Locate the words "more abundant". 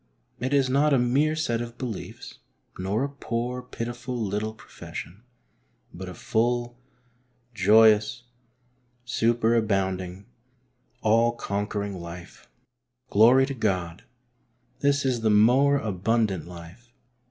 15.29-16.47